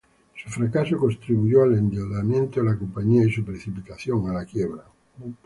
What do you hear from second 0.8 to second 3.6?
contribuyó al endeudamiento de la compañía y su